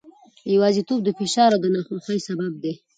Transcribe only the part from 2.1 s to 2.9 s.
سبب دی.